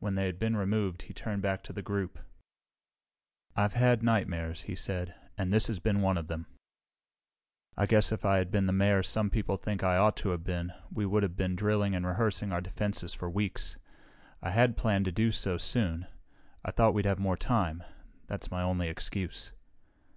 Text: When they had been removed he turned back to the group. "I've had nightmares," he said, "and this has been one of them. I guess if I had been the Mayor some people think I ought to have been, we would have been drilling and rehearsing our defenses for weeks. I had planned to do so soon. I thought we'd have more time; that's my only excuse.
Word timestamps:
When 0.00 0.16
they 0.16 0.26
had 0.26 0.40
been 0.40 0.56
removed 0.56 1.02
he 1.02 1.14
turned 1.14 1.40
back 1.40 1.62
to 1.62 1.72
the 1.72 1.80
group. 1.80 2.18
"I've 3.54 3.74
had 3.74 4.02
nightmares," 4.02 4.62
he 4.62 4.74
said, 4.74 5.14
"and 5.38 5.52
this 5.52 5.68
has 5.68 5.78
been 5.78 6.00
one 6.02 6.16
of 6.18 6.26
them. 6.26 6.46
I 7.76 7.86
guess 7.86 8.10
if 8.10 8.24
I 8.24 8.38
had 8.38 8.50
been 8.50 8.66
the 8.66 8.72
Mayor 8.72 9.04
some 9.04 9.30
people 9.30 9.56
think 9.56 9.84
I 9.84 9.98
ought 9.98 10.16
to 10.16 10.30
have 10.30 10.42
been, 10.42 10.72
we 10.90 11.06
would 11.06 11.22
have 11.22 11.36
been 11.36 11.54
drilling 11.54 11.94
and 11.94 12.04
rehearsing 12.04 12.50
our 12.50 12.60
defenses 12.60 13.14
for 13.14 13.30
weeks. 13.30 13.78
I 14.42 14.50
had 14.50 14.76
planned 14.76 15.04
to 15.04 15.12
do 15.12 15.30
so 15.30 15.58
soon. 15.58 16.08
I 16.64 16.72
thought 16.72 16.92
we'd 16.92 17.06
have 17.06 17.20
more 17.20 17.36
time; 17.36 17.84
that's 18.26 18.50
my 18.50 18.62
only 18.62 18.88
excuse. 18.88 19.52